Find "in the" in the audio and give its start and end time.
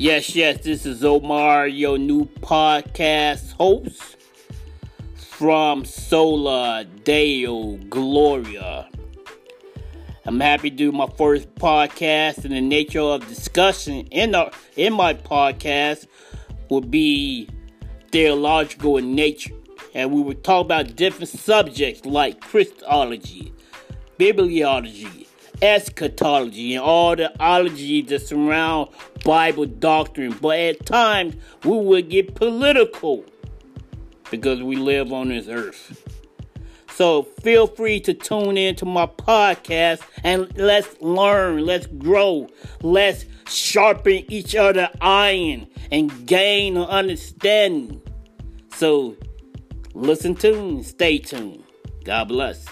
14.12-14.52